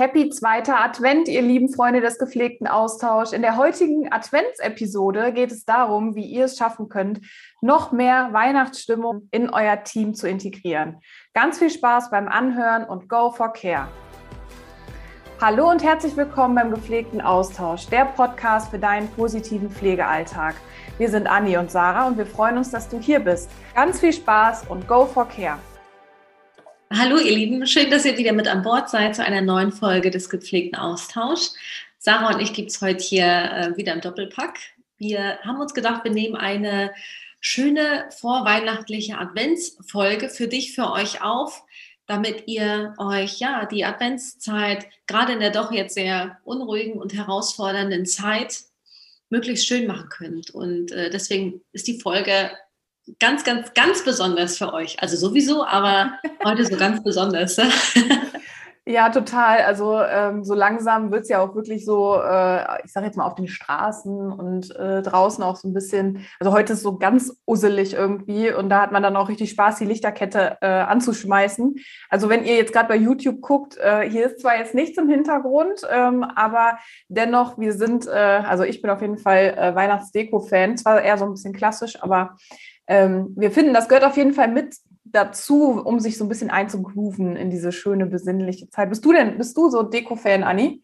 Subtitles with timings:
[0.00, 3.34] Happy zweiter Advent, ihr lieben Freunde des gepflegten Austauschs.
[3.34, 7.20] In der heutigen Adventsepisode geht es darum, wie ihr es schaffen könnt,
[7.60, 11.02] noch mehr Weihnachtsstimmung in euer Team zu integrieren.
[11.34, 13.88] Ganz viel Spaß beim Anhören und Go for Care.
[15.38, 20.54] Hallo und herzlich willkommen beim gepflegten Austausch, der Podcast für deinen positiven Pflegealltag.
[20.96, 23.50] Wir sind Anni und Sarah und wir freuen uns, dass du hier bist.
[23.74, 25.58] Ganz viel Spaß und Go for Care.
[26.92, 30.10] Hallo ihr Lieben, schön, dass ihr wieder mit an Bord seid zu einer neuen Folge
[30.10, 31.50] des gepflegten Austausch.
[31.98, 34.58] Sarah und ich gibt es heute hier äh, wieder im Doppelpack.
[34.98, 36.92] Wir haben uns gedacht, wir nehmen eine
[37.38, 41.62] schöne vorweihnachtliche Adventsfolge für dich, für euch auf,
[42.06, 48.04] damit ihr euch ja die Adventszeit gerade in der doch jetzt sehr unruhigen und herausfordernden
[48.04, 48.64] Zeit
[49.28, 50.50] möglichst schön machen könnt.
[50.50, 52.50] Und äh, deswegen ist die Folge
[53.18, 55.02] ganz, ganz, ganz besonders für euch.
[55.02, 56.12] Also sowieso, aber
[56.44, 57.56] heute so ganz besonders.
[58.86, 59.60] Ja, total.
[59.62, 63.26] Also ähm, so langsam wird es ja auch wirklich so, äh, ich sage jetzt mal
[63.26, 67.36] auf den Straßen und äh, draußen auch so ein bisschen, also heute ist so ganz
[67.46, 71.76] usselig irgendwie und da hat man dann auch richtig Spaß, die Lichterkette äh, anzuschmeißen.
[72.08, 75.08] Also wenn ihr jetzt gerade bei YouTube guckt, äh, hier ist zwar jetzt nichts im
[75.08, 80.78] Hintergrund, ähm, aber dennoch, wir sind, äh, also ich bin auf jeden Fall äh, Weihnachtsdeko-Fan,
[80.78, 82.36] zwar eher so ein bisschen klassisch, aber
[82.90, 84.74] ähm, wir finden, das gehört auf jeden Fall mit
[85.04, 88.88] dazu, um sich so ein bisschen einzugrooven in diese schöne, besinnliche Zeit.
[88.90, 90.82] Bist du denn, bist du so Deko-Fan, Anni?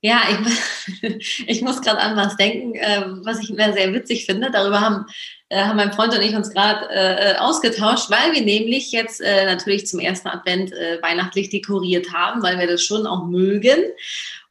[0.00, 1.02] Ja, ich,
[1.46, 4.50] ich muss gerade an was denken, äh, was ich immer sehr witzig finde.
[4.50, 5.04] Darüber haben,
[5.50, 9.44] äh, haben mein Freund und ich uns gerade äh, ausgetauscht, weil wir nämlich jetzt äh,
[9.44, 13.78] natürlich zum ersten Advent äh, weihnachtlich dekoriert haben, weil wir das schon auch mögen.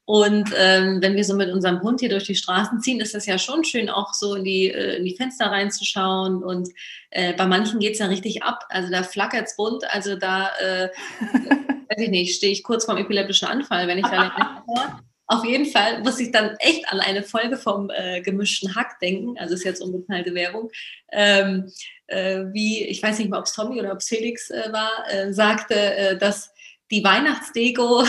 [0.09, 3.27] Und ähm, wenn wir so mit unserem Hund hier durch die Straßen ziehen, ist das
[3.27, 6.43] ja schon schön, auch so in die, äh, in die Fenster reinzuschauen.
[6.43, 6.69] Und
[7.11, 8.65] äh, bei manchen geht es ja richtig ab.
[8.69, 9.83] Also da flackert es bunt.
[9.91, 10.89] Also da, äh,
[11.21, 14.63] weiß ich nicht, stehe ich kurz vorm epileptischen Anfall, wenn ich da
[15.27, 19.37] Auf jeden Fall muss ich dann echt an eine Folge vom äh, gemischten Hack denken.
[19.37, 20.71] Also ist jetzt unbezahlte Werbung.
[21.11, 21.71] Ähm,
[22.07, 25.05] äh, wie, ich weiß nicht mal, ob es Tommy oder ob es Felix äh, war,
[25.07, 26.51] äh, sagte, äh, dass
[26.91, 28.03] die Weihnachtsdeko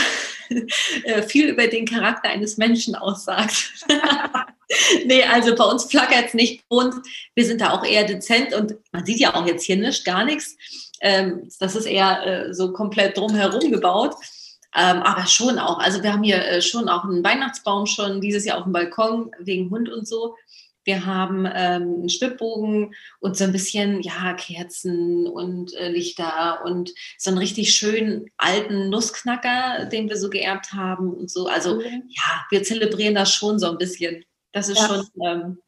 [1.05, 3.87] äh, viel über den Charakter eines Menschen aussagt.
[5.05, 6.95] nee, also bei uns flackert es nicht bunt.
[7.35, 10.25] Wir sind da auch eher dezent und man sieht ja auch jetzt hier nicht, gar
[10.25, 10.57] nichts.
[11.01, 14.15] Ähm, das ist eher äh, so komplett drumherum gebaut.
[14.75, 15.79] Ähm, aber schon auch.
[15.79, 19.33] Also wir haben hier äh, schon auch einen Weihnachtsbaum schon dieses Jahr auf dem Balkon
[19.41, 20.37] wegen Hund und so.
[20.85, 26.93] Wir haben ähm, einen Schwibbogen und so ein bisschen, ja, Kerzen und äh, Lichter und
[27.19, 31.47] so einen richtig schönen alten Nussknacker, den wir so geerbt haben und so.
[31.47, 32.05] Also mhm.
[32.09, 34.25] ja, wir zelebrieren das schon so ein bisschen.
[34.53, 34.87] Das ist ja.
[34.87, 35.59] schon, ähm,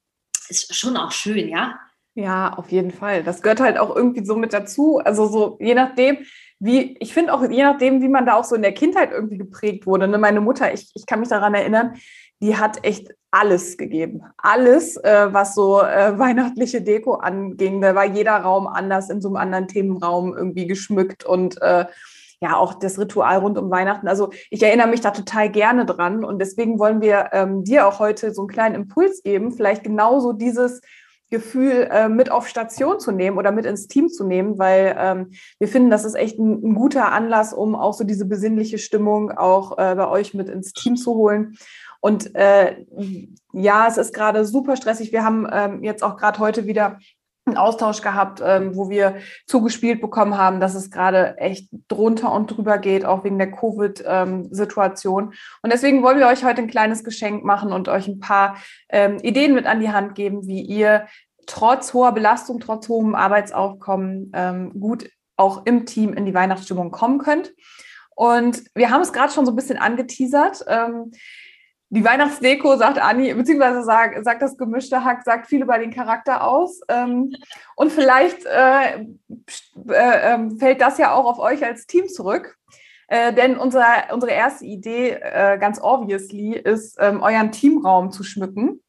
[0.48, 1.78] ist schon auch schön, ja.
[2.14, 3.22] Ja, auf jeden Fall.
[3.22, 4.98] Das gehört halt auch irgendwie so mit dazu.
[4.98, 6.18] Also so je nachdem,
[6.58, 9.38] wie, ich finde auch je nachdem, wie man da auch so in der Kindheit irgendwie
[9.38, 10.08] geprägt wurde.
[10.08, 10.18] Ne?
[10.18, 11.94] Meine Mutter, ich, ich kann mich daran erinnern,
[12.40, 14.22] die hat echt alles gegeben.
[14.36, 17.80] Alles, äh, was so äh, weihnachtliche Deko anging.
[17.80, 21.86] Da war jeder Raum anders in so einem anderen Themenraum irgendwie geschmückt und äh,
[22.40, 24.08] ja, auch das Ritual rund um Weihnachten.
[24.08, 28.00] Also ich erinnere mich da total gerne dran und deswegen wollen wir ähm, dir auch
[28.00, 30.80] heute so einen kleinen Impuls geben, vielleicht genauso dieses
[31.30, 35.30] Gefühl äh, mit auf Station zu nehmen oder mit ins Team zu nehmen, weil ähm,
[35.58, 39.30] wir finden, das ist echt ein, ein, guter Anlass, um auch so diese besinnliche Stimmung
[39.30, 41.56] auch äh, bei euch mit ins Team zu holen.
[42.02, 42.84] Und äh,
[43.52, 45.12] ja, es ist gerade super stressig.
[45.12, 46.98] Wir haben ähm, jetzt auch gerade heute wieder
[47.44, 52.48] einen Austausch gehabt, ähm, wo wir zugespielt bekommen haben, dass es gerade echt drunter und
[52.48, 55.24] drüber geht, auch wegen der Covid-Situation.
[55.24, 55.32] Ähm,
[55.62, 58.56] und deswegen wollen wir euch heute ein kleines Geschenk machen und euch ein paar
[58.88, 61.06] ähm, Ideen mit an die Hand geben, wie ihr
[61.46, 67.18] trotz hoher Belastung, trotz hohem Arbeitsaufkommen ähm, gut auch im Team in die Weihnachtsstimmung kommen
[67.18, 67.54] könnt.
[68.14, 70.64] Und wir haben es gerade schon so ein bisschen angeteasert.
[71.92, 75.92] Ähm, die Weihnachtsdeko, sagt Anni, beziehungsweise sagt, sagt das gemischte Hack, sagt viel über den
[75.92, 76.80] Charakter aus.
[76.88, 77.34] Ähm,
[77.76, 79.00] und vielleicht äh,
[79.88, 82.56] äh, äh, fällt das ja auch auf euch als Team zurück.
[83.08, 88.82] Äh, denn unser, unsere erste Idee, äh, ganz obviously, ist, ähm, euren Teamraum zu schmücken.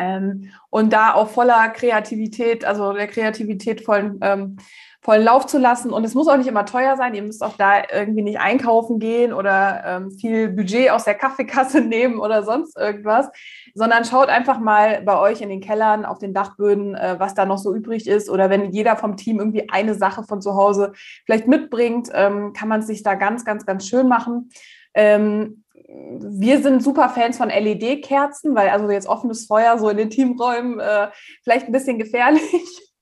[0.00, 4.56] Ähm, und da auch voller Kreativität, also der Kreativität vollen ähm,
[5.02, 5.92] vollen Lauf zu lassen.
[5.92, 7.14] Und es muss auch nicht immer teuer sein.
[7.14, 11.80] Ihr müsst auch da irgendwie nicht einkaufen gehen oder ähm, viel Budget aus der Kaffeekasse
[11.80, 13.28] nehmen oder sonst irgendwas,
[13.74, 17.46] sondern schaut einfach mal bei euch in den Kellern, auf den Dachböden, äh, was da
[17.46, 18.28] noch so übrig ist.
[18.28, 20.92] Oder wenn jeder vom Team irgendwie eine Sache von zu Hause
[21.24, 24.50] vielleicht mitbringt, ähm, kann man es sich da ganz, ganz, ganz schön machen.
[24.92, 25.59] Ähm,
[25.92, 30.78] wir sind super Fans von LED-Kerzen, weil also jetzt offenes Feuer so in den Teamräumen
[30.78, 31.08] äh,
[31.42, 32.42] vielleicht ein bisschen gefährlich.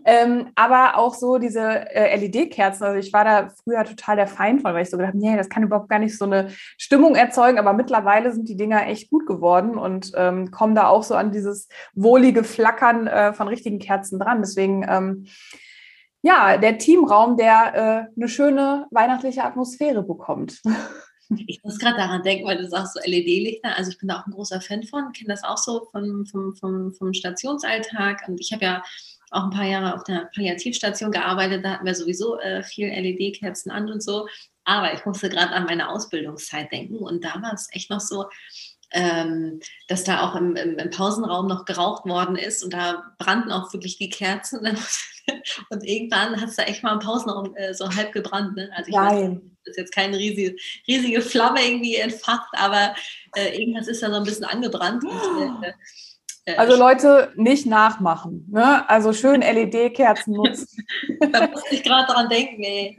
[0.05, 2.83] ähm, aber auch so diese äh, LED-Kerzen.
[2.83, 5.49] Also ich war da früher total der Feind von, weil ich so gedacht, nee, das
[5.49, 7.59] kann überhaupt gar nicht so eine Stimmung erzeugen.
[7.59, 11.31] Aber mittlerweile sind die Dinger echt gut geworden und ähm, kommen da auch so an
[11.31, 14.41] dieses wohlige Flackern äh, von richtigen Kerzen dran.
[14.41, 15.25] Deswegen ähm,
[16.23, 20.61] ja, der Teamraum, der äh, eine schöne weihnachtliche Atmosphäre bekommt.
[21.47, 23.75] Ich muss gerade daran denken, weil du sagst so LED-Lichter.
[23.75, 26.55] Also ich bin da auch ein großer Fan von, kenne das auch so vom, vom,
[26.55, 28.27] vom, vom Stationsalltag.
[28.27, 28.83] Und ich habe ja
[29.31, 31.63] auch ein paar Jahre auf der Palliativstation gearbeitet.
[31.63, 34.27] Da hatten wir sowieso äh, viel LED-Kerzen an und so.
[34.65, 36.97] Aber ich musste gerade an meine Ausbildungszeit denken.
[36.97, 38.25] Und da war es echt noch so,
[38.91, 43.51] ähm, dass da auch im, im, im, Pausenraum noch geraucht worden ist und da brannten
[43.51, 44.59] auch wirklich die Kerzen.
[45.69, 48.57] und irgendwann hat es da echt mal im Pausenraum äh, so halb gebrannt.
[48.57, 48.69] Ne?
[48.75, 49.35] Also ich Nein.
[49.35, 50.55] weiß, ist jetzt keine riesige,
[50.87, 52.93] riesige Flamme irgendwie entfacht, aber
[53.35, 55.03] äh, irgendwas ist da so ein bisschen angebrannt.
[55.03, 55.73] Und, äh,
[56.45, 58.47] äh also Leute, nicht nachmachen.
[58.51, 58.87] Ne?
[58.89, 60.85] Also schön LED-Kerzen nutzen.
[61.31, 62.97] da muss ich gerade dran denken, ey.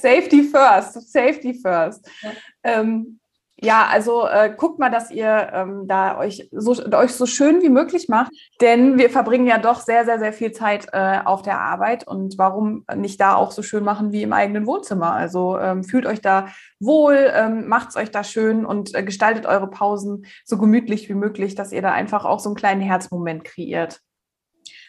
[0.00, 2.08] Safety first, safety first.
[2.22, 2.32] Ja.
[2.62, 3.20] Ähm,
[3.60, 7.68] ja, also äh, guckt mal, dass ihr ähm, da euch so, euch so schön wie
[7.68, 11.60] möglich macht, denn wir verbringen ja doch sehr, sehr, sehr viel Zeit äh, auf der
[11.60, 15.12] Arbeit und warum nicht da auch so schön machen wie im eigenen Wohnzimmer?
[15.12, 19.44] Also ähm, fühlt euch da wohl, ähm, macht es euch da schön und äh, gestaltet
[19.44, 23.42] eure Pausen so gemütlich wie möglich, dass ihr da einfach auch so einen kleinen Herzmoment
[23.42, 24.00] kreiert.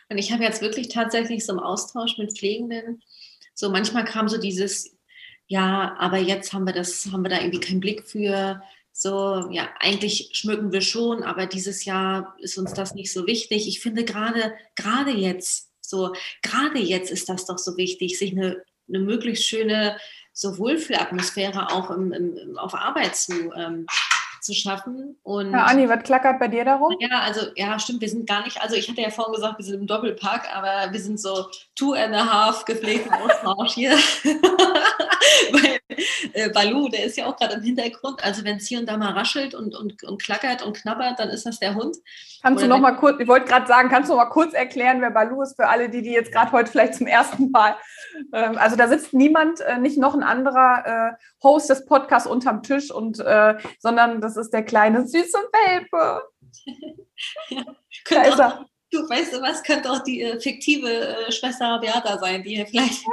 [0.10, 3.01] Und ich habe jetzt wirklich tatsächlich so im Austausch mit Pflegenden,
[3.56, 4.99] so manchmal kam so dieses,
[5.50, 8.62] ja, aber jetzt haben wir das, haben wir da irgendwie keinen Blick für.
[8.94, 13.68] So, ja, eigentlich schmücken wir schon, aber dieses Jahr ist uns das nicht so wichtig.
[13.68, 16.13] Ich finde gerade, gerade jetzt, so,
[16.44, 19.98] gerade jetzt ist das doch so wichtig, sich eine, eine möglichst schöne
[20.34, 23.88] so Wohlfühlatmosphäre auch im, im, auf Arbeit zu, ähm,
[24.42, 25.18] zu schaffen.
[25.24, 26.96] Und ja, Anni, was klackert bei dir darum?
[27.00, 29.66] Ja, also ja, stimmt, wir sind gar nicht, also ich hatte ja vorhin gesagt, wir
[29.66, 33.92] sind im Doppelpack, aber wir sind so two and a half gepflegten Ausmarsch hier.
[35.52, 35.79] Weil
[36.34, 38.98] äh, Balu, der ist ja auch gerade im Hintergrund, also wenn es hier und da
[38.98, 41.98] mal raschelt und, und, und klackert und knabbert, dann ist das der Hund.
[42.42, 44.54] Kannst Oder du noch mal kurz, ich wollte gerade sagen, kannst du noch mal kurz
[44.54, 47.75] erklären, wer Balu ist für alle, die, die jetzt gerade heute vielleicht zum ersten Mal,
[48.34, 52.63] ähm, also da sitzt niemand, äh, nicht noch ein anderer äh, Host des Podcasts unterm
[52.63, 55.38] Tisch und, äh, sondern das ist der kleine süße
[55.68, 56.24] Welpe.
[57.50, 57.63] ja,
[58.10, 58.66] da ist er.
[58.92, 62.66] Du weißt du was, könnte auch die äh, fiktive äh, Schwester Beata sein, die hier
[62.66, 63.04] vielleicht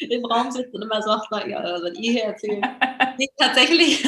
[0.00, 2.64] im Raum sitzt und immer sagt, na ja, was ihr hier erzählt.
[3.18, 4.06] nee, tatsächlich,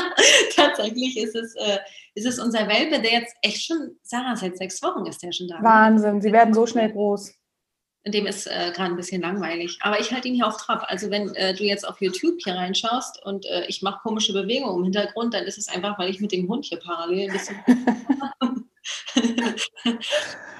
[0.56, 1.78] tatsächlich ist es, äh,
[2.14, 5.48] ist es unser Welpe, der jetzt echt schon, Sarah, seit sechs Wochen ist der schon
[5.48, 5.62] da.
[5.62, 7.34] Wahnsinn, sie werden so schnell groß.
[8.06, 9.78] Dem ist äh, gerade ein bisschen langweilig.
[9.82, 10.84] Aber ich halte ihn hier auf Trab.
[10.88, 14.78] Also wenn äh, du jetzt auf YouTube hier reinschaust und äh, ich mache komische Bewegungen
[14.78, 17.56] im Hintergrund, dann ist es einfach, weil ich mit dem Hund hier parallel ein bisschen...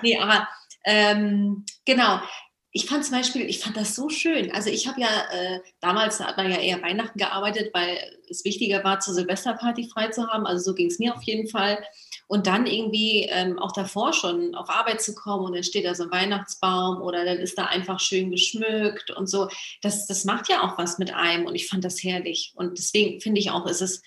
[0.03, 0.47] nee, aber
[0.85, 2.21] ähm, genau
[2.71, 4.53] ich fand zum Beispiel, ich fand das so schön.
[4.53, 7.99] Also ich habe ja, äh, damals hat man ja eher Weihnachten gearbeitet, weil
[8.29, 10.47] es wichtiger war, zur Silvesterparty frei zu haben.
[10.47, 11.83] Also so ging es mir auf jeden Fall.
[12.27, 15.95] Und dann irgendwie ähm, auch davor schon auf Arbeit zu kommen und dann steht da
[15.95, 19.49] so ein Weihnachtsbaum oder dann ist da einfach schön geschmückt und so.
[19.81, 22.53] Das, das macht ja auch was mit einem und ich fand das herrlich.
[22.55, 24.03] Und deswegen finde ich auch, ist es,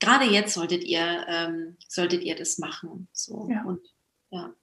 [0.00, 3.08] gerade jetzt solltet ihr, ähm, solltet ihr das machen.
[3.12, 3.46] So.
[3.50, 3.62] Ja.
[3.64, 3.80] Und
[4.30, 4.54] ja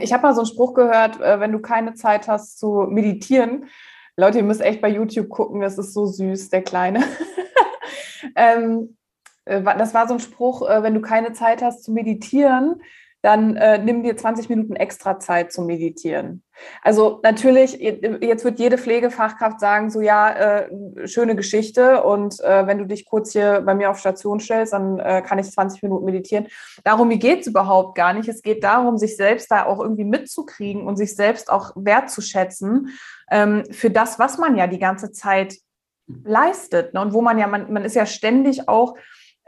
[0.00, 3.66] ich habe mal so einen Spruch gehört, äh, wenn du keine Zeit hast zu meditieren,
[4.16, 7.02] Leute, ihr müsst echt bei YouTube gucken, das ist so süß, der Kleine.
[8.36, 8.96] ähm,
[9.46, 12.82] äh, das war so ein Spruch, äh, wenn du keine Zeit hast zu meditieren,
[13.22, 16.42] dann äh, nimm dir 20 Minuten extra Zeit zum Meditieren.
[16.82, 20.68] Also natürlich, jetzt wird jede Pflegefachkraft sagen, so ja, äh,
[21.06, 24.98] schöne Geschichte und äh, wenn du dich kurz hier bei mir auf Station stellst, dann
[24.98, 26.46] äh, kann ich 20 Minuten meditieren.
[26.84, 28.28] Darum geht es überhaupt gar nicht.
[28.28, 32.88] Es geht darum, sich selbst da auch irgendwie mitzukriegen und sich selbst auch wertzuschätzen
[33.30, 35.56] ähm, für das, was man ja die ganze Zeit
[36.24, 36.94] leistet.
[36.94, 37.00] Ne?
[37.00, 38.94] Und wo man ja, man, man ist ja ständig auch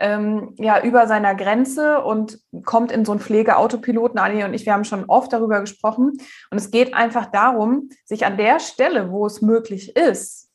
[0.03, 4.19] ähm, ja über seiner Grenze und kommt in so einen Pflegeautopiloten.
[4.19, 6.19] Ali und ich, wir haben schon oft darüber gesprochen.
[6.51, 10.51] Und es geht einfach darum, sich an der Stelle, wo es möglich ist,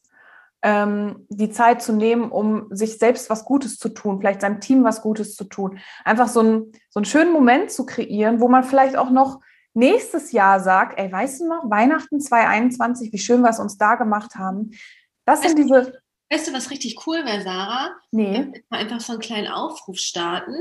[0.61, 4.83] ähm, die Zeit zu nehmen, um sich selbst was Gutes zu tun, vielleicht seinem Team
[4.83, 5.79] was Gutes zu tun.
[6.03, 9.39] Einfach so, ein, so einen schönen Moment zu kreieren, wo man vielleicht auch noch
[9.73, 13.95] nächstes Jahr sagt, ey, weißt du noch, Weihnachten 2021, wie schön wir es uns da
[13.95, 14.71] gemacht haben.
[15.23, 17.91] Das sind diese Weißt du, was richtig cool wäre, Sarah?
[18.11, 18.51] Nee.
[18.69, 20.55] Einfach so einen kleinen Aufruf starten.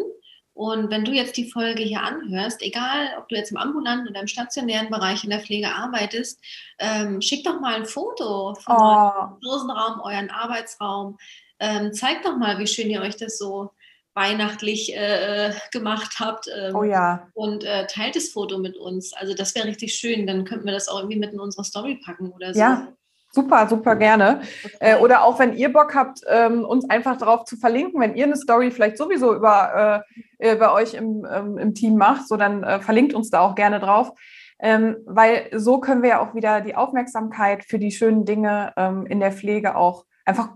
[0.56, 4.20] Und wenn du jetzt die Folge hier anhörst, egal ob du jetzt im ambulanten oder
[4.20, 6.40] im stationären Bereich in der Pflege arbeitest,
[6.78, 8.82] ähm, schick doch mal ein Foto von oh.
[8.82, 11.18] eurem Dosenraum, euren Arbeitsraum.
[11.58, 13.70] Ähm, zeigt doch mal, wie schön ihr euch das so
[14.14, 16.48] weihnachtlich äh, gemacht habt.
[16.48, 17.28] Ähm, oh ja.
[17.34, 19.12] Und äh, teilt das Foto mit uns.
[19.12, 20.26] Also das wäre richtig schön.
[20.26, 22.60] Dann könnten wir das auch irgendwie mit in unsere Story packen oder so.
[22.60, 22.88] Ja,
[23.36, 24.40] Super, super gerne.
[24.80, 28.24] Äh, oder auch wenn ihr Bock habt, ähm, uns einfach darauf zu verlinken, wenn ihr
[28.24, 30.02] eine Story vielleicht sowieso über,
[30.38, 33.54] äh, bei euch im, ähm, im Team macht, so dann äh, verlinkt uns da auch
[33.54, 34.12] gerne drauf.
[34.58, 39.04] Ähm, weil so können wir ja auch wieder die Aufmerksamkeit für die schönen Dinge ähm,
[39.04, 40.54] in der Pflege auch einfach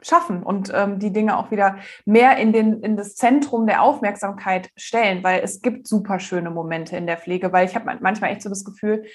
[0.00, 4.70] schaffen und ähm, die Dinge auch wieder mehr in, den, in das Zentrum der Aufmerksamkeit
[4.76, 8.42] stellen, weil es gibt super schöne Momente in der Pflege, weil ich habe manchmal echt
[8.42, 9.06] so das Gefühl,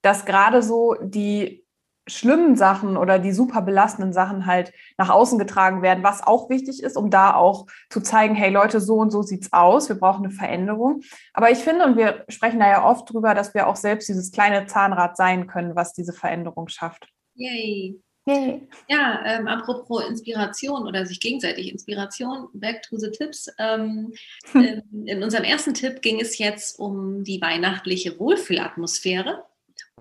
[0.00, 1.62] dass gerade so die
[2.08, 6.82] schlimmen Sachen oder die super belastenden Sachen halt nach außen getragen werden, was auch wichtig
[6.82, 10.24] ist, um da auch zu zeigen, hey Leute, so und so sieht's aus, wir brauchen
[10.24, 11.02] eine Veränderung.
[11.32, 14.32] Aber ich finde, und wir sprechen da ja oft drüber, dass wir auch selbst dieses
[14.32, 17.06] kleine Zahnrad sein können, was diese Veränderung schafft.
[17.34, 18.00] Yay.
[18.24, 18.68] Yay.
[18.88, 23.48] Ja, ähm, apropos Inspiration oder sich gegenseitig Inspiration, back to the tips.
[23.58, 24.12] Ähm,
[24.52, 24.82] hm.
[25.06, 29.44] In unserem ersten Tipp ging es jetzt um die weihnachtliche Wohlfühlatmosphäre.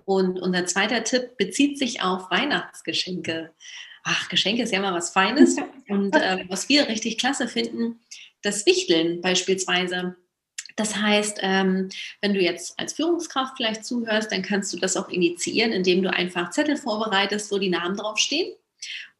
[0.06, 3.52] Und unser zweiter Tipp bezieht sich auf Weihnachtsgeschenke.
[4.04, 5.58] Ach, Geschenke ist ja immer was Feines.
[5.90, 8.00] Und äh, was wir richtig klasse finden,
[8.42, 10.16] das Wichteln beispielsweise.
[10.76, 11.90] Das heißt, ähm,
[12.22, 16.12] wenn du jetzt als Führungskraft vielleicht zuhörst, dann kannst du das auch initiieren, indem du
[16.12, 18.54] einfach Zettel vorbereitest, wo die Namen draufstehen.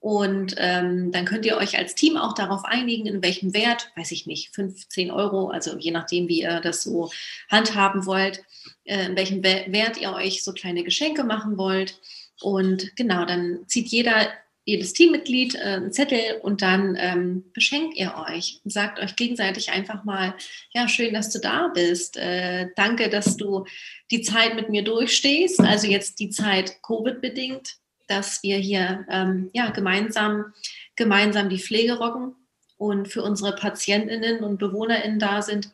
[0.02, 4.12] Und ähm, dann könnt ihr euch als Team auch darauf einigen, in welchem Wert, weiß
[4.12, 7.12] ich nicht, 15 Euro, also je nachdem, wie ihr das so
[7.52, 8.44] handhaben wollt,
[8.84, 12.00] äh, in welchem Wert ihr euch so kleine Geschenke machen wollt.
[12.42, 14.28] Und genau, dann zieht jeder,
[14.66, 19.72] jedes Teammitglied äh, einen Zettel und dann ähm, beschenkt ihr euch und sagt euch gegenseitig
[19.72, 20.34] einfach mal,
[20.74, 22.18] ja, schön, dass du da bist.
[22.18, 23.66] Äh, danke, dass du
[24.10, 25.60] die Zeit mit mir durchstehst.
[25.60, 30.54] Also jetzt die Zeit Covid-bedingt, dass wir hier ähm, ja, gemeinsam,
[30.96, 32.36] gemeinsam die Pflege rocken
[32.78, 35.72] und für unsere PatientInnen und BewohnerInnen da sind.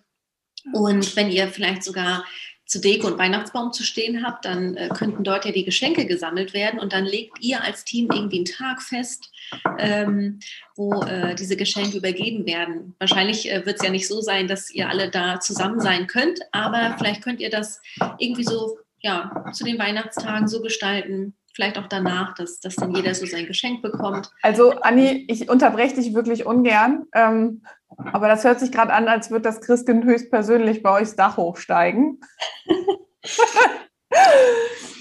[0.74, 2.26] Und wenn ihr vielleicht sogar
[2.68, 6.54] zu Deko und Weihnachtsbaum zu stehen habt, dann äh, könnten dort ja die Geschenke gesammelt
[6.54, 9.32] werden und dann legt ihr als Team irgendwie einen Tag fest,
[9.80, 10.40] ähm,
[10.76, 12.94] wo äh, diese Geschenke übergeben werden.
[13.00, 16.42] Wahrscheinlich äh, wird es ja nicht so sein, dass ihr alle da zusammen sein könnt,
[16.52, 17.82] aber vielleicht könnt ihr das
[18.20, 23.16] irgendwie so ja, zu den Weihnachtstagen so gestalten, vielleicht auch danach, dass, dass dann jeder
[23.16, 24.30] so sein Geschenk bekommt.
[24.44, 27.08] Also Anni, ich unterbreche dich wirklich ungern.
[27.16, 27.64] Ähm,
[27.98, 31.38] aber das hört sich gerade an, als würde das Christkind höchstpersönlich bei euch das Dach
[31.38, 32.22] hochsteigen.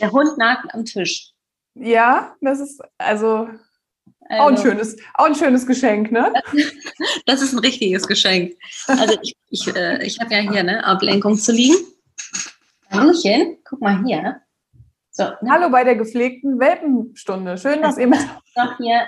[0.00, 1.32] Der Hund nagt am Tisch.
[1.74, 3.48] Ja, das ist also,
[4.28, 6.32] also, auch, ein also schönes, auch ein schönes Geschenk, ne?
[7.26, 8.54] Das ist ein richtiges Geschenk.
[8.86, 11.76] Also ich, ich, äh, ich habe ja hier eine Ablenkung zu liegen.
[12.90, 14.40] Hallöchen, guck mal hier.
[15.16, 15.50] So, ne?
[15.50, 17.56] Hallo bei der gepflegten Welpenstunde.
[17.56, 18.18] Schön, dass ihr mit.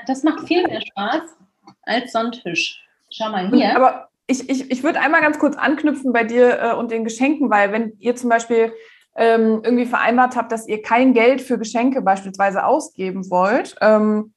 [0.06, 1.36] Das macht viel mehr Spaß
[1.82, 2.82] als so ein Tisch.
[3.10, 3.76] Schau mal hier.
[3.76, 7.50] Aber ich, ich, ich würde einmal ganz kurz anknüpfen bei dir äh, und den Geschenken,
[7.50, 8.72] weil wenn ihr zum Beispiel
[9.16, 14.32] ähm, irgendwie vereinbart habt, dass ihr kein Geld für Geschenke beispielsweise ausgeben wollt, ähm,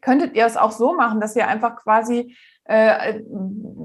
[0.00, 2.34] könntet ihr es auch so machen, dass ihr einfach quasi
[2.68, 3.22] äh,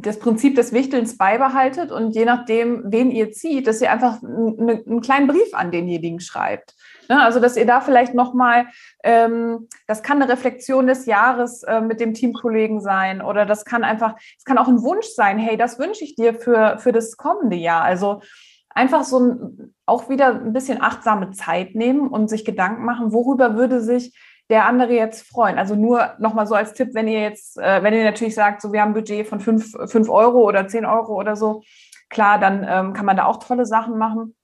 [0.02, 5.00] das Prinzip des Wichtelns beibehaltet und je nachdem, wen ihr zieht, dass ihr einfach einen
[5.02, 6.76] kleinen Brief an denjenigen schreibt.
[7.08, 7.22] Ne?
[7.22, 8.66] Also, dass ihr da vielleicht nochmal,
[9.02, 13.86] ähm, das kann eine Reflexion des Jahres äh, mit dem Teamkollegen sein oder das kann
[13.86, 17.16] einfach, es kann auch ein Wunsch sein, hey, das wünsche ich dir für, für das
[17.16, 17.84] kommende Jahr.
[17.84, 18.22] Also
[18.70, 23.56] einfach so ein, auch wieder ein bisschen achtsame Zeit nehmen und sich Gedanken machen, worüber
[23.56, 24.14] würde sich
[24.50, 25.58] der andere jetzt freuen.
[25.58, 28.74] Also nur nochmal so als Tipp, wenn ihr jetzt, äh, wenn ihr natürlich sagt, so
[28.74, 31.64] wir haben ein Budget von 5 Euro oder 10 Euro oder so,
[32.10, 34.36] klar, dann ähm, kann man da auch tolle Sachen machen.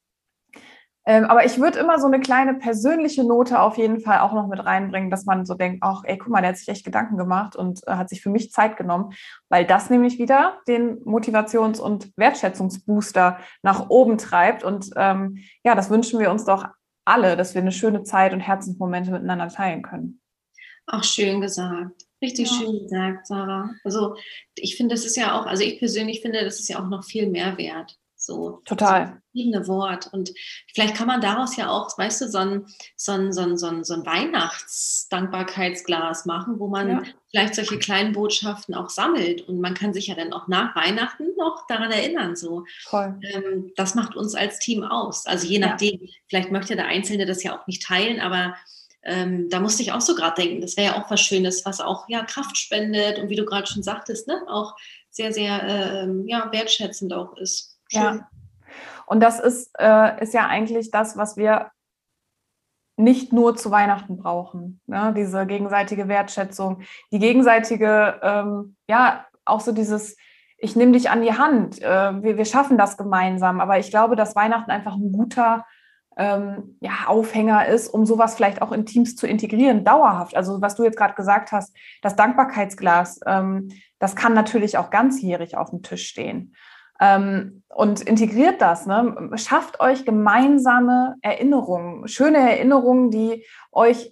[1.06, 4.48] Ähm, aber ich würde immer so eine kleine persönliche Note auf jeden Fall auch noch
[4.48, 7.18] mit reinbringen, dass man so denkt, ach, ey, guck mal, der hat sich echt Gedanken
[7.18, 9.14] gemacht und äh, hat sich für mich Zeit genommen,
[9.50, 14.64] weil das nämlich wieder den Motivations- und Wertschätzungsbooster nach oben treibt.
[14.64, 16.68] Und ähm, ja, das wünschen wir uns doch
[17.10, 20.22] alle, dass wir eine schöne Zeit und Herzensmomente miteinander teilen können.
[20.88, 22.06] Auch schön gesagt.
[22.22, 22.58] Richtig ja.
[22.58, 23.72] schön gesagt, Sarah.
[23.84, 24.16] Also
[24.56, 27.04] ich finde, das ist ja auch, also ich persönlich finde, das ist ja auch noch
[27.04, 27.99] viel mehr wert.
[28.30, 29.22] So, Total.
[29.34, 30.08] So Wort.
[30.14, 30.32] Und
[30.72, 33.66] vielleicht kann man daraus ja auch, weißt du, so ein, so ein, so ein, so
[33.66, 37.02] ein, so ein Weihnachtsdankbarkeitsglas machen, wo man ja.
[37.32, 39.42] vielleicht solche kleinen Botschaften auch sammelt.
[39.48, 42.36] Und man kann sich ja dann auch nach Weihnachten noch daran erinnern.
[42.36, 42.66] So.
[43.24, 45.26] Ähm, das macht uns als Team aus.
[45.26, 46.08] Also je nachdem, ja.
[46.28, 48.54] vielleicht möchte der Einzelne das ja auch nicht teilen, aber
[49.02, 51.82] ähm, da musste ich auch so gerade denken, das wäre ja auch was Schönes, was
[51.82, 54.76] auch ja Kraft spendet und wie du gerade schon sagtest, ne, auch
[55.10, 57.69] sehr, sehr ähm, ja, wertschätzend auch ist.
[57.90, 58.30] Ja.
[59.06, 61.72] Und das ist, äh, ist ja eigentlich das, was wir
[62.96, 64.82] nicht nur zu Weihnachten brauchen.
[64.86, 65.14] Ne?
[65.16, 66.82] Diese gegenseitige Wertschätzung,
[67.12, 70.16] die gegenseitige, ähm, ja, auch so dieses
[70.62, 73.62] ich nehme dich an die Hand, äh, wir, wir schaffen das gemeinsam.
[73.62, 75.66] Aber ich glaube, dass Weihnachten einfach ein guter
[76.18, 80.36] ähm, ja, Aufhänger ist, um sowas vielleicht auch in Teams zu integrieren, dauerhaft.
[80.36, 83.70] Also was du jetzt gerade gesagt hast, das Dankbarkeitsglas, ähm,
[84.00, 86.54] das kann natürlich auch ganzjährig auf dem Tisch stehen.
[87.00, 89.32] Ähm, und integriert das, ne?
[89.36, 94.12] schafft euch gemeinsame Erinnerungen, schöne Erinnerungen, die euch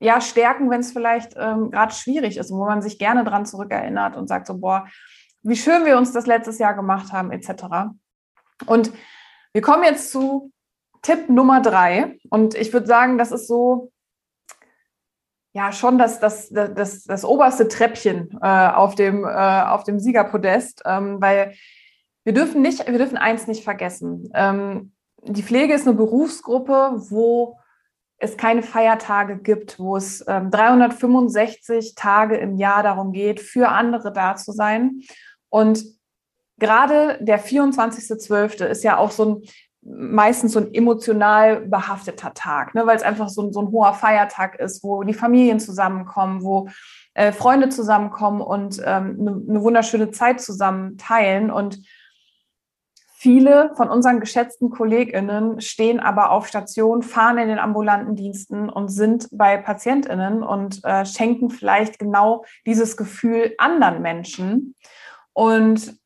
[0.00, 4.16] ja stärken, wenn es vielleicht ähm, gerade schwierig ist, wo man sich gerne dran zurückerinnert
[4.16, 4.88] und sagt so, boah,
[5.42, 7.92] wie schön wir uns das letztes Jahr gemacht haben, etc.
[8.66, 8.92] Und
[9.52, 10.52] wir kommen jetzt zu
[11.02, 12.18] Tipp Nummer drei.
[12.30, 13.92] Und ich würde sagen, das ist so,
[15.52, 20.82] ja, schon das, das, das, das, oberste Treppchen äh, auf, dem, äh, auf dem Siegerpodest,
[20.86, 21.54] ähm, weil
[22.24, 24.30] wir dürfen nicht, wir dürfen eins nicht vergessen.
[24.34, 24.92] Ähm,
[25.22, 27.58] die Pflege ist eine Berufsgruppe, wo
[28.18, 34.12] es keine Feiertage gibt, wo es ähm, 365 Tage im Jahr darum geht, für andere
[34.12, 35.00] da zu sein.
[35.48, 35.84] Und
[36.58, 38.66] gerade der 24.12.
[38.66, 39.42] ist ja auch so ein
[39.82, 44.58] meistens so ein emotional behafteter Tag, ne, weil es einfach so, so, ein hoher Feiertag
[44.58, 46.68] ist, wo die Familien zusammenkommen, wo
[47.14, 51.50] äh, Freunde zusammenkommen und ähm, eine, eine wunderschöne Zeit zusammen teilen.
[51.50, 51.78] Und
[53.14, 58.90] viele von unseren geschätzten KollegInnen stehen aber auf Station, fahren in den ambulanten Diensten und
[58.90, 64.74] sind bei PatientInnen und äh, schenken vielleicht genau dieses Gefühl anderen Menschen.
[65.32, 65.99] Und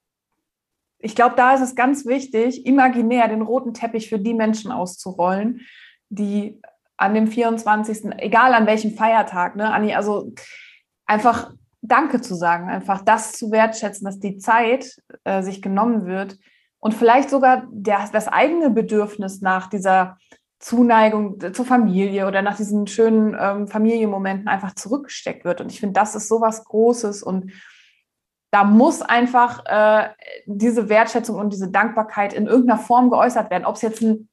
[1.04, 5.60] ich glaube, da ist es ganz wichtig, imaginär den roten Teppich für die Menschen auszurollen,
[6.08, 6.60] die
[6.96, 10.32] an dem 24., egal an welchem Feiertag, ne, Anni, also
[11.04, 16.38] einfach Danke zu sagen, einfach das zu wertschätzen, dass die Zeit äh, sich genommen wird
[16.80, 20.16] und vielleicht sogar der, das eigene Bedürfnis nach dieser
[20.58, 25.60] Zuneigung zur Familie oder nach diesen schönen ähm, Familienmomenten einfach zurückgesteckt wird.
[25.60, 27.52] Und ich finde, das ist so was Großes und
[28.54, 30.10] da muss einfach äh,
[30.46, 33.64] diese Wertschätzung und diese Dankbarkeit in irgendeiner Form geäußert werden.
[33.64, 34.28] Ob es jetzt ein,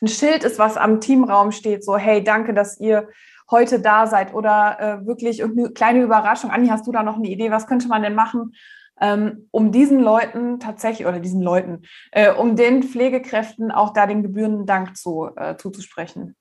[0.00, 3.10] ein, Schild ist, was am Teamraum steht, so hey, danke, dass ihr
[3.50, 6.50] heute da seid oder äh, wirklich irgendeine kleine Überraschung.
[6.50, 7.50] Anni, hast du da noch eine Idee?
[7.50, 8.54] Was könnte man denn machen,
[8.98, 14.22] ähm, um diesen Leuten tatsächlich oder diesen Leuten, äh, um den Pflegekräften auch da den
[14.22, 16.34] gebührenden Dank zu, äh, zuzusprechen?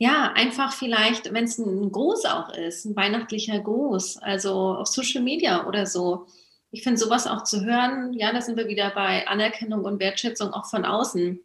[0.00, 5.20] Ja, einfach vielleicht, wenn es ein Gruß auch ist, ein weihnachtlicher Gruß, also auf Social
[5.20, 6.26] Media oder so.
[6.70, 10.54] Ich finde sowas auch zu hören, ja, da sind wir wieder bei Anerkennung und Wertschätzung
[10.54, 11.38] auch von außen.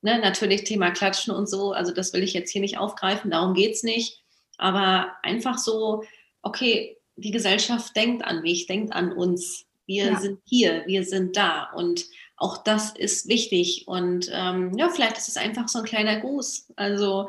[0.00, 3.52] Ne, natürlich Thema Klatschen und so, also das will ich jetzt hier nicht aufgreifen, darum
[3.52, 4.22] geht es nicht.
[4.56, 6.02] Aber einfach so,
[6.40, 9.66] okay, die Gesellschaft denkt an mich, denkt an uns.
[9.84, 10.18] Wir ja.
[10.18, 11.68] sind hier, wir sind da.
[11.74, 12.06] Und
[12.38, 13.86] auch das ist wichtig.
[13.88, 16.72] Und ähm, ja, vielleicht ist es einfach so ein kleiner Gruß.
[16.76, 17.28] Also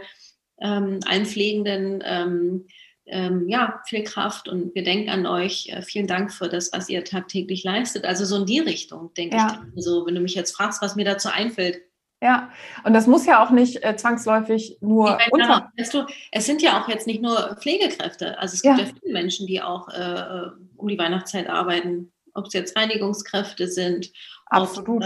[0.62, 2.65] ähm, allen Pflegenden ähm,
[3.06, 5.69] ähm, ja, viel Kraft und wir denken an euch.
[5.69, 8.06] Äh, vielen Dank für das, was ihr tagtäglich leistet.
[8.06, 9.62] Also so in die Richtung, denke ja.
[9.76, 9.84] ich.
[9.84, 11.82] So, wenn du mich jetzt fragst, was mir dazu einfällt.
[12.24, 12.52] Ja,
[12.84, 15.71] und das muss ja auch nicht äh, zwangsläufig nur ich meine, unter.
[15.76, 18.38] Weißt du, es sind ja auch jetzt nicht nur Pflegekräfte.
[18.38, 22.12] Also es gibt ja, ja viele Menschen, die auch äh, äh um die Weihnachtszeit arbeiten.
[22.34, 24.12] Ob es jetzt Reinigungskräfte sind,
[24.52, 25.04] Absolut.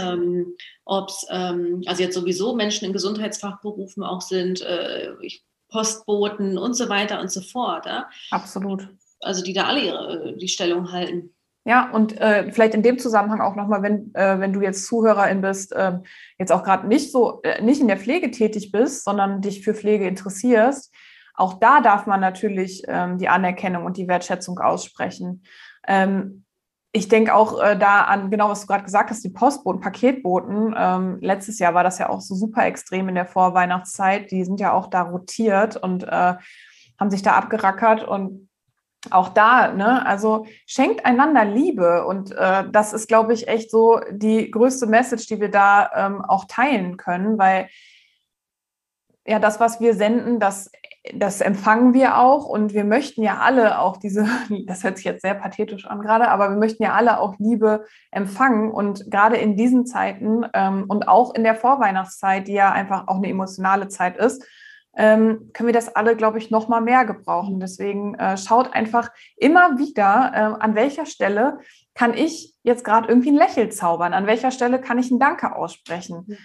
[0.84, 5.12] Ob es, ähm, ähm, also jetzt sowieso Menschen in Gesundheitsfachberufen auch sind, äh,
[5.68, 7.86] Postboten und so weiter und so fort.
[7.86, 8.08] Ja?
[8.32, 8.88] Absolut.
[9.20, 11.32] Also die da alle ihre, die Stellung halten.
[11.64, 15.40] Ja, und äh, vielleicht in dem Zusammenhang auch nochmal, wenn, äh, wenn du jetzt Zuhörerin
[15.40, 15.98] bist, äh,
[16.38, 19.74] jetzt auch gerade nicht so, äh, nicht in der Pflege tätig bist, sondern dich für
[19.74, 20.94] Pflege interessierst,
[21.34, 25.42] auch da darf man natürlich ähm, die Anerkennung und die Wertschätzung aussprechen.
[25.86, 26.45] Ähm,
[26.96, 30.74] ich denke auch äh, da an, genau was du gerade gesagt hast, die Postboten, Paketboten.
[30.76, 34.30] Ähm, letztes Jahr war das ja auch so super extrem in der Vorweihnachtszeit.
[34.30, 36.34] Die sind ja auch da rotiert und äh,
[36.98, 38.48] haben sich da abgerackert und
[39.10, 44.00] auch da, ne, also schenkt einander Liebe und äh, das ist, glaube ich, echt so
[44.10, 47.68] die größte Message, die wir da ähm, auch teilen können, weil
[49.26, 50.70] ja, das, was wir senden, das
[51.14, 54.26] das empfangen wir auch und wir möchten ja alle auch diese,
[54.66, 57.84] das hört sich jetzt sehr pathetisch an gerade, aber wir möchten ja alle auch Liebe
[58.10, 63.08] empfangen und gerade in diesen Zeiten ähm, und auch in der Vorweihnachtszeit, die ja einfach
[63.08, 64.44] auch eine emotionale Zeit ist,
[64.96, 67.60] ähm, können wir das alle, glaube ich, noch mal mehr gebrauchen.
[67.60, 71.58] Deswegen äh, schaut einfach immer wieder, äh, an welcher Stelle
[71.94, 75.54] kann ich jetzt gerade irgendwie ein Lächeln zaubern, an welcher Stelle kann ich ein Danke
[75.54, 76.38] aussprechen.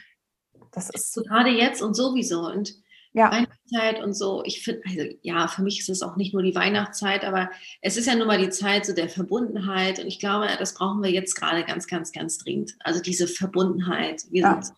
[0.71, 2.73] Das ist so gerade jetzt und sowieso und
[3.13, 3.31] ja.
[3.31, 4.43] Weihnachtszeit und so.
[4.45, 7.49] Ich finde, also ja, für mich ist es auch nicht nur die Weihnachtszeit, aber
[7.81, 11.03] es ist ja nun mal die Zeit so der Verbundenheit und ich glaube, das brauchen
[11.03, 12.75] wir jetzt gerade ganz, ganz, ganz dringend.
[12.79, 14.61] Also diese Verbundenheit, wir ja.
[14.61, 14.77] sind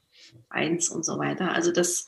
[0.50, 1.52] eins und so weiter.
[1.52, 2.08] Also das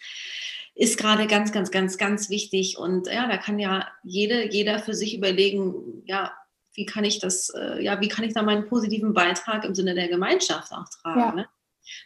[0.73, 4.93] ist gerade ganz, ganz, ganz, ganz wichtig und ja, da kann ja jede, jeder für
[4.93, 6.33] sich überlegen, ja,
[6.73, 9.95] wie kann ich das, äh, ja, wie kann ich da meinen positiven Beitrag im Sinne
[9.95, 11.19] der Gemeinschaft auch tragen?
[11.19, 11.31] Ja.
[11.33, 11.47] Ne?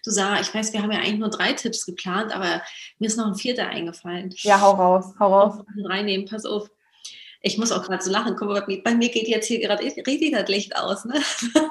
[0.04, 2.62] Du Sarah, ich weiß, wir haben ja eigentlich nur drei Tipps geplant, aber
[3.00, 4.34] mir ist noch ein vierter eingefallen.
[4.40, 5.66] Ja, hau raus, hau raus.
[5.86, 6.70] Reinnehmen, pass auf.
[7.42, 8.36] Ich muss auch gerade so lachen.
[8.38, 11.06] Guck mal, bei mir geht jetzt hier gerade richtig das Licht aus.
[11.06, 11.22] Ne?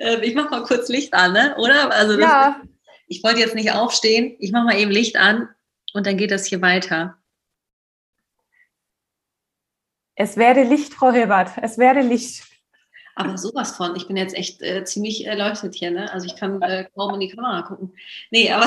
[0.00, 1.56] Ähm, ich mache mal kurz Licht an, ne?
[1.58, 1.92] oder?
[1.92, 2.60] Also ja.
[3.08, 4.36] Ich wollte jetzt nicht aufstehen.
[4.38, 5.48] Ich mache mal eben Licht an
[5.92, 7.16] und dann geht das hier weiter.
[10.14, 11.52] Es werde Licht, Frau Hilbert.
[11.62, 12.44] Es werde Licht.
[13.18, 13.96] Aber sowas von.
[13.96, 16.12] Ich bin jetzt echt äh, ziemlich erleuchtet hier, ne?
[16.12, 17.92] Also ich kann äh, kaum in die Kamera gucken.
[18.30, 18.66] Nee, aber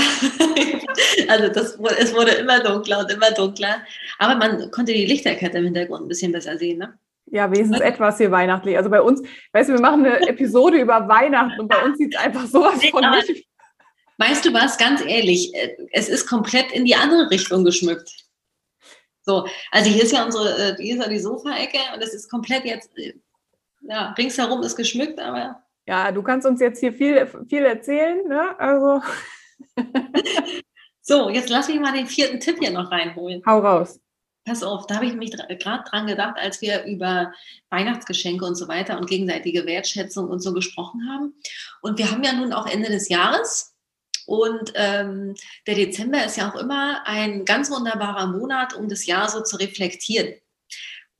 [1.29, 3.77] also das, es wurde immer dunkler und immer dunkler.
[4.19, 6.99] Aber man konnte die Lichterkette im Hintergrund ein bisschen besser sehen, ne?
[7.27, 8.75] Ja, wenigstens etwas hier weihnachtlich.
[8.75, 9.21] Also bei uns,
[9.53, 12.83] weißt du, wir machen eine Episode über Weihnachten und bei uns sieht es einfach sowas
[12.87, 13.47] von nicht.
[14.17, 18.11] Weißt du was, ganz ehrlich, äh, es ist komplett in die andere Richtung geschmückt.
[19.21, 22.29] So, also hier ist ja unsere, äh, hier ist ja die Sofaecke und es ist
[22.29, 23.13] komplett jetzt äh,
[23.81, 25.63] ja, ringsherum ist geschmückt, aber.
[25.87, 28.59] Ja, du kannst uns jetzt hier viel, viel erzählen, ne?
[28.59, 29.01] Also.
[31.01, 33.41] so, jetzt lass mich mal den vierten Tipp hier noch reinholen.
[33.45, 33.99] Hau raus.
[34.43, 37.31] Pass auf, da habe ich mich gerade dran gedacht, als wir über
[37.69, 41.35] Weihnachtsgeschenke und so weiter und gegenseitige Wertschätzung und so gesprochen haben.
[41.81, 43.75] Und wir haben ja nun auch Ende des Jahres.
[44.25, 45.35] Und ähm,
[45.67, 49.57] der Dezember ist ja auch immer ein ganz wunderbarer Monat, um das Jahr so zu
[49.57, 50.33] reflektieren.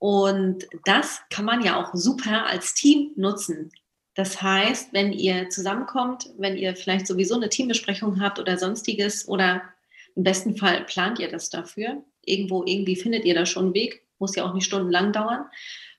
[0.02, 3.70] Und das kann man ja auch super als Team nutzen.
[4.16, 9.62] Das heißt, wenn ihr zusammenkommt, wenn ihr vielleicht sowieso eine Teambesprechung habt oder sonstiges oder
[10.16, 12.02] im besten Fall plant ihr das dafür.
[12.24, 14.02] Irgendwo, irgendwie findet ihr da schon einen Weg.
[14.18, 15.44] Muss ja auch nicht stundenlang dauern.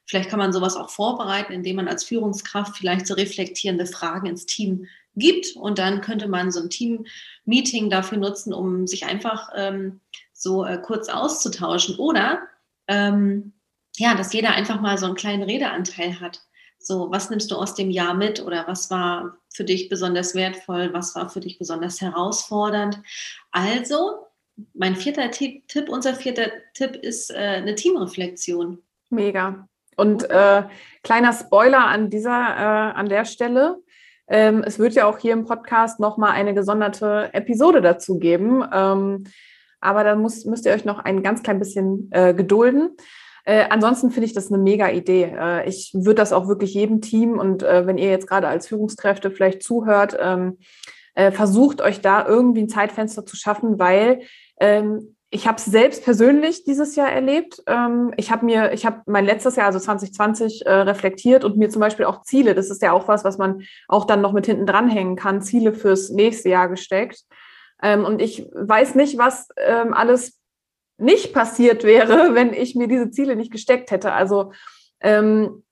[0.06, 4.46] Vielleicht kann man sowas auch vorbereiten, indem man als Führungskraft vielleicht so reflektierende Fragen ins
[4.46, 4.86] Team
[5.16, 5.56] gibt.
[5.56, 10.02] Und dann könnte man so ein Team-Meeting dafür nutzen, um sich einfach ähm,
[10.34, 11.96] so äh, kurz auszutauschen.
[11.96, 12.42] Oder
[12.90, 13.53] ähm,
[13.98, 16.42] ja, dass jeder einfach mal so einen kleinen Redeanteil hat.
[16.80, 20.94] So, was nimmst du aus dem Jahr mit oder was war für dich besonders wertvoll,
[20.94, 23.00] was war für dich besonders herausfordernd?
[23.52, 24.28] Also,
[24.74, 28.80] mein vierter Tipp, unser vierter Tipp ist äh, eine Teamreflexion.
[29.10, 29.68] Mega.
[29.96, 30.64] Und äh,
[31.04, 33.78] kleiner Spoiler an dieser, äh, an der Stelle.
[34.28, 38.64] Ähm, es wird ja auch hier im Podcast nochmal eine gesonderte Episode dazu geben.
[38.74, 39.26] Ähm,
[39.80, 42.96] aber da muss, müsst ihr euch noch ein ganz klein bisschen äh, gedulden.
[43.46, 45.34] Äh, ansonsten finde ich das eine mega Idee.
[45.38, 48.68] Äh, ich würde das auch wirklich jedem Team und äh, wenn ihr jetzt gerade als
[48.68, 50.60] Führungskräfte vielleicht zuhört, ähm,
[51.16, 54.22] äh, versucht euch da irgendwie ein Zeitfenster zu schaffen, weil
[54.60, 57.64] ähm, ich habe es selbst persönlich dieses Jahr erlebt.
[57.66, 61.70] Ähm, ich habe mir, ich habe mein letztes Jahr, also 2020, äh, reflektiert und mir
[61.70, 64.46] zum Beispiel auch Ziele, das ist ja auch was, was man auch dann noch mit
[64.46, 67.24] hinten dranhängen kann, Ziele fürs nächste Jahr gesteckt.
[67.82, 70.40] Ähm, und ich weiß nicht, was ähm, alles
[71.04, 74.14] nicht passiert wäre, wenn ich mir diese Ziele nicht gesteckt hätte.
[74.14, 74.52] Also
[75.02, 75.64] ähm,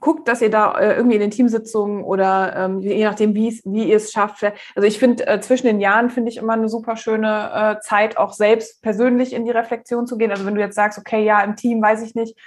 [0.00, 3.96] guckt, dass ihr da äh, irgendwie in den Teamsitzungen oder ähm, je nachdem, wie, ihr
[3.96, 4.44] es schafft.
[4.74, 8.18] Also ich finde, äh, zwischen den Jahren finde ich immer eine super schöne äh, Zeit,
[8.18, 10.30] auch selbst persönlich in die Reflexion zu gehen.
[10.30, 12.38] Also wenn du jetzt sagst, okay, ja, im Team weiß ich nicht,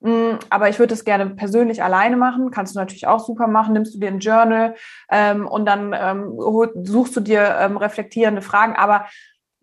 [0.00, 3.46] mh, mm, aber ich würde es gerne persönlich alleine machen, kannst du natürlich auch super
[3.46, 4.74] machen, nimmst du dir ein Journal
[5.10, 6.38] ähm, und dann ähm,
[6.84, 9.06] suchst du dir ähm, reflektierende Fragen, aber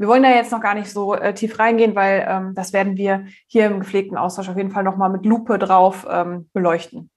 [0.01, 2.97] wir wollen da jetzt noch gar nicht so äh, tief reingehen, weil ähm, das werden
[2.97, 7.11] wir hier im gepflegten Austausch auf jeden Fall nochmal mit Lupe drauf ähm, beleuchten.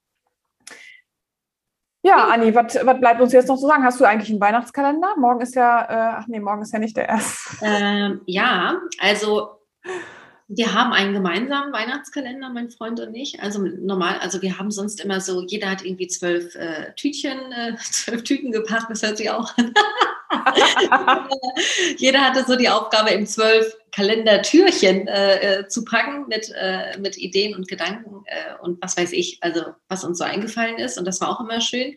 [2.03, 3.83] Ja, Anni, was bleibt uns jetzt noch zu sagen?
[3.83, 5.15] Hast du eigentlich einen Weihnachtskalender?
[5.17, 7.65] Morgen ist ja, äh, ach nee, morgen ist ja nicht der erste.
[7.65, 9.61] Ähm, ja, also
[10.47, 13.41] wir haben einen gemeinsamen Weihnachtskalender, mein Freund und ich.
[13.41, 17.75] Also normal, also wir haben sonst immer so, jeder hat irgendwie zwölf äh, Tütchen, äh,
[17.91, 19.73] zwölf Tüten gepackt, das hört sich auch an.
[21.97, 27.17] jeder hatte so die Aufgabe, im zwölf Kalendertürchen äh, äh, zu packen mit, äh, mit
[27.17, 30.97] Ideen und Gedanken äh, und was weiß ich, also was uns so eingefallen ist.
[30.97, 31.95] Und das war auch immer schön.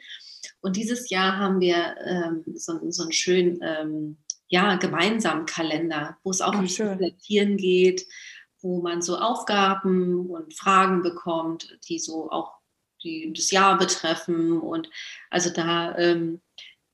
[0.61, 4.17] Und dieses Jahr haben wir ähm, so, so einen schönen ähm,
[4.49, 8.07] ja, gemeinsamen Kalender, wo es auch ums Reflektieren geht,
[8.61, 12.59] wo man so Aufgaben und Fragen bekommt, die so auch
[13.03, 14.61] die, das Jahr betreffen.
[14.61, 14.91] Und
[15.31, 16.41] also da ähm,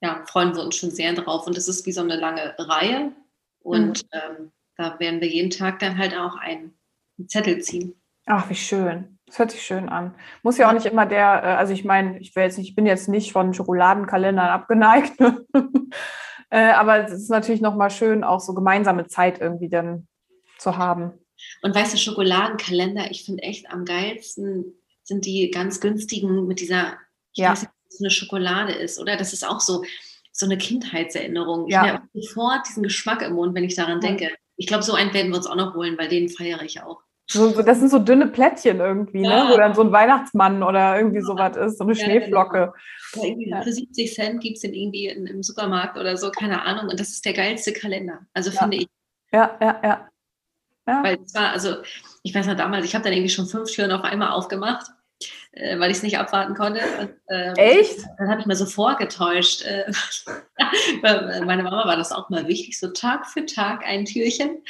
[0.01, 1.47] ja, freuen wir uns schon sehr drauf.
[1.47, 3.13] Und es ist wie so eine lange Reihe.
[3.61, 4.09] Und mhm.
[4.13, 6.77] ähm, da werden wir jeden Tag dann halt auch einen,
[7.19, 7.95] einen Zettel ziehen.
[8.27, 9.19] Ach, wie schön.
[9.27, 10.15] Das hört sich schön an.
[10.43, 12.75] Muss ja auch nicht immer der, äh, also ich meine, ich will jetzt nicht, ich
[12.75, 15.19] bin jetzt nicht von Schokoladenkalendern abgeneigt,
[16.51, 20.07] äh, aber es ist natürlich nochmal schön, auch so gemeinsame Zeit irgendwie dann
[20.59, 21.13] zu haben.
[21.63, 26.95] Und weißt du, Schokoladenkalender, ich finde echt am geilsten sind die ganz günstigen mit dieser,
[27.35, 27.51] ich ja.
[27.51, 29.17] weiß nicht, was eine Schokolade ist, oder?
[29.17, 29.85] Das ist auch so,
[30.33, 31.69] so eine Kindheitserinnerung.
[31.69, 31.85] Ja.
[31.85, 34.31] Ich habe sofort diesen Geschmack im Mund, wenn ich daran denke.
[34.57, 37.01] Ich glaube, so einen werden wir uns auch noch holen, weil den feiere ich auch.
[37.27, 39.29] So, das sind so dünne Plättchen irgendwie, ne?
[39.29, 39.51] Ja.
[39.51, 42.73] wo dann so ein Weihnachtsmann oder irgendwie sowas ist, so eine Ja, Schneeflocke.
[43.15, 43.63] Ja, irgendwie Ja.
[43.63, 46.91] Für 70 Cent gibt es den irgendwie in, im Supermarkt oder so, keine Ahnung.
[46.91, 48.21] Und das ist der geilste Kalender.
[48.35, 48.61] Also Ja.
[48.61, 48.87] finde ich.
[49.33, 50.09] Ja, ja, ja.
[50.87, 51.03] Ja.
[51.03, 51.77] Weil es war, also
[52.23, 54.87] ich weiß noch damals, ich habe dann irgendwie schon fünf Türen auf einmal aufgemacht,
[55.53, 56.81] äh, weil ich es nicht abwarten konnte.
[57.01, 57.99] Und, ähm, Echt?
[58.19, 59.63] Dann habe ich mir so vorgetäuscht.
[59.63, 59.91] Äh,
[61.45, 64.63] meine Mama war das auch mal wichtig, so Tag für Tag ein Türchen.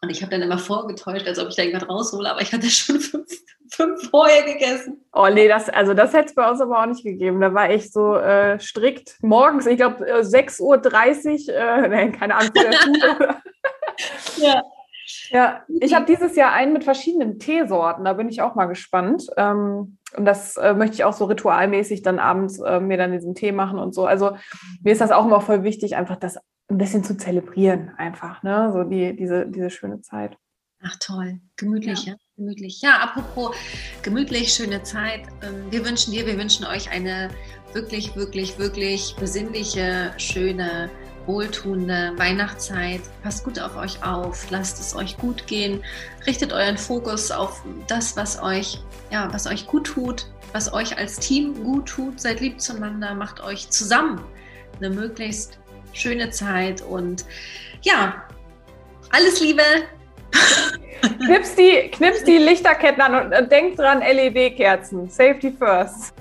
[0.00, 2.68] Und ich habe dann immer vorgetäuscht, als ob ich da irgendwas raushole, aber ich hatte
[2.68, 3.30] schon fünf,
[3.70, 5.04] fünf vorher gegessen.
[5.12, 7.40] Oh nee, das, also das hätte es bei uns aber auch nicht gegeben.
[7.40, 12.34] Da war ich so äh, strikt morgens, ich glaube äh, 6.30 Uhr, äh, nee, keine
[12.34, 12.52] Ahnung.
[14.38, 14.62] Ja.
[15.30, 19.26] Ja, ich habe dieses Jahr einen mit verschiedenen Teesorten, da bin ich auch mal gespannt.
[19.36, 23.34] Ähm, und das äh, möchte ich auch so ritualmäßig dann abends äh, mir dann diesen
[23.34, 24.06] Tee machen und so.
[24.06, 24.36] Also
[24.82, 26.38] mir ist das auch immer voll wichtig, einfach das
[26.68, 28.70] ein bisschen zu zelebrieren, einfach, ne?
[28.72, 30.36] So die, diese, diese schöne Zeit.
[30.84, 32.14] Ach toll, gemütlich, ja.
[32.36, 32.82] Gemütlich.
[32.82, 33.54] Ja, apropos
[34.02, 35.20] gemütlich, schöne Zeit.
[35.42, 37.28] Ähm, Wir wünschen dir, wir wünschen euch eine
[37.72, 40.90] wirklich, wirklich, wirklich besinnliche, schöne,
[41.26, 43.00] wohltuende Weihnachtszeit.
[43.22, 45.82] Passt gut auf euch auf, lasst es euch gut gehen,
[46.26, 48.80] richtet euren Fokus auf das, was euch,
[49.10, 52.20] ja, was euch gut tut, was euch als Team gut tut.
[52.20, 54.20] Seid lieb zueinander, macht euch zusammen
[54.78, 55.58] eine möglichst
[55.92, 57.24] schöne Zeit und
[57.82, 58.24] ja,
[59.10, 59.62] alles Liebe,
[61.24, 65.08] Knips die, knips die Lichterketten an und denkt dran, LED-Kerzen.
[65.08, 66.14] Safety first.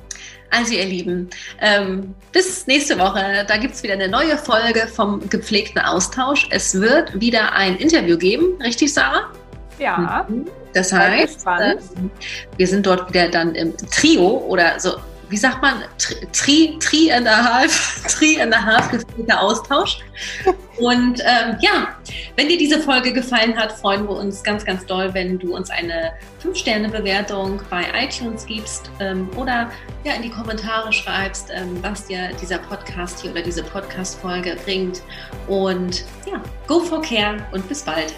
[0.52, 1.30] Also ihr Lieben,
[1.62, 3.46] ähm, bis nächste Woche.
[3.48, 6.48] Da gibt es wieder eine neue Folge vom gepflegten Austausch.
[6.52, 9.32] Es wird wieder ein Interview geben, richtig Sarah?
[9.80, 10.28] Ja.
[10.74, 12.12] Das Seid heißt, ähm,
[12.58, 14.92] wir sind dort wieder dann im Trio oder so,
[15.32, 15.84] wie sagt man,
[16.34, 20.00] Tri, Tri, and a half, Tri and a half gepflegter Austausch.
[20.78, 21.96] Und ähm, ja,
[22.36, 25.70] wenn dir diese Folge gefallen hat, freuen wir uns ganz, ganz doll, wenn du uns
[25.70, 26.12] eine
[26.44, 29.72] 5-Sterne-Bewertung bei iTunes gibst ähm, oder
[30.04, 35.02] ja, in die Kommentare schreibst, ähm, was dir dieser Podcast hier oder diese Podcast-Folge bringt.
[35.48, 38.14] Und ja, go for care und bis bald.